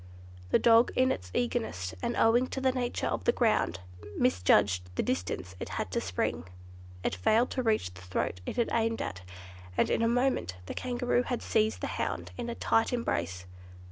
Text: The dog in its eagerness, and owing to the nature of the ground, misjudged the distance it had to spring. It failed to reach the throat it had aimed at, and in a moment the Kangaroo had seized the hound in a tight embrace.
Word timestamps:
The 0.49 0.57
dog 0.57 0.91
in 0.95 1.11
its 1.11 1.29
eagerness, 1.31 1.93
and 2.01 2.15
owing 2.17 2.47
to 2.47 2.59
the 2.59 2.71
nature 2.71 3.05
of 3.05 3.25
the 3.25 3.31
ground, 3.31 3.81
misjudged 4.17 4.89
the 4.95 5.03
distance 5.03 5.55
it 5.59 5.69
had 5.77 5.91
to 5.91 6.01
spring. 6.01 6.45
It 7.03 7.13
failed 7.13 7.51
to 7.51 7.61
reach 7.61 7.93
the 7.93 8.01
throat 8.01 8.41
it 8.47 8.55
had 8.55 8.69
aimed 8.71 9.03
at, 9.03 9.21
and 9.77 9.91
in 9.91 10.01
a 10.01 10.07
moment 10.07 10.55
the 10.65 10.73
Kangaroo 10.73 11.21
had 11.21 11.43
seized 11.43 11.81
the 11.81 11.85
hound 12.01 12.31
in 12.35 12.49
a 12.49 12.55
tight 12.55 12.91
embrace. 12.91 13.45